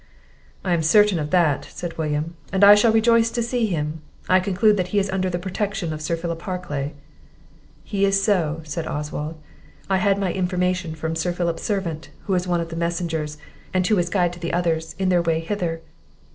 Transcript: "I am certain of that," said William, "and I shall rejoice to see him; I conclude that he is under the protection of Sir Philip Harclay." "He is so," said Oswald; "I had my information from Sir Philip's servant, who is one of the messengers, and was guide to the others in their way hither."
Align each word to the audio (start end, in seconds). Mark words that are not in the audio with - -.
"I 0.63 0.73
am 0.73 0.81
certain 0.81 1.19
of 1.19 1.29
that," 1.29 1.65
said 1.65 1.95
William, 1.95 2.33
"and 2.51 2.63
I 2.63 2.73
shall 2.73 2.91
rejoice 2.91 3.29
to 3.29 3.43
see 3.43 3.67
him; 3.67 4.01
I 4.27 4.39
conclude 4.39 4.75
that 4.77 4.87
he 4.87 4.97
is 4.97 5.11
under 5.11 5.29
the 5.29 5.37
protection 5.37 5.93
of 5.93 6.01
Sir 6.01 6.15
Philip 6.17 6.41
Harclay." 6.41 6.93
"He 7.83 8.03
is 8.03 8.23
so," 8.23 8.61
said 8.63 8.87
Oswald; 8.87 9.35
"I 9.91 9.97
had 9.97 10.17
my 10.17 10.33
information 10.33 10.95
from 10.95 11.15
Sir 11.15 11.33
Philip's 11.33 11.61
servant, 11.61 12.09
who 12.25 12.33
is 12.33 12.47
one 12.47 12.61
of 12.61 12.69
the 12.69 12.75
messengers, 12.75 13.37
and 13.75 13.87
was 13.91 14.09
guide 14.09 14.33
to 14.33 14.39
the 14.39 14.53
others 14.53 14.95
in 14.97 15.09
their 15.09 15.21
way 15.21 15.39
hither." 15.39 15.81